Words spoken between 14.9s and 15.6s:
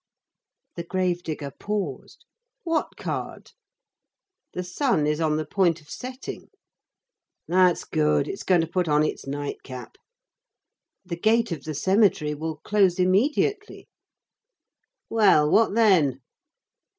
"Well,